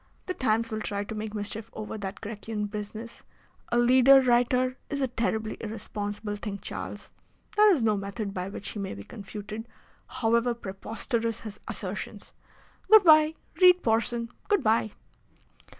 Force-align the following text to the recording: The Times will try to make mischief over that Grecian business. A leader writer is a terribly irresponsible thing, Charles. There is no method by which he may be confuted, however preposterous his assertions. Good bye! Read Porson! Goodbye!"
The 0.25 0.33
Times 0.33 0.71
will 0.71 0.81
try 0.81 1.03
to 1.03 1.13
make 1.13 1.35
mischief 1.35 1.69
over 1.73 1.95
that 1.95 2.21
Grecian 2.21 2.65
business. 2.65 3.21
A 3.71 3.77
leader 3.77 4.19
writer 4.19 4.75
is 4.89 4.99
a 4.99 5.07
terribly 5.07 5.57
irresponsible 5.59 6.37
thing, 6.37 6.57
Charles. 6.57 7.11
There 7.55 7.71
is 7.71 7.83
no 7.83 7.95
method 7.97 8.33
by 8.33 8.49
which 8.49 8.69
he 8.69 8.79
may 8.79 8.95
be 8.95 9.03
confuted, 9.03 9.67
however 10.07 10.55
preposterous 10.55 11.41
his 11.41 11.59
assertions. 11.67 12.33
Good 12.89 13.03
bye! 13.03 13.35
Read 13.61 13.83
Porson! 13.83 14.29
Goodbye!" 14.47 14.89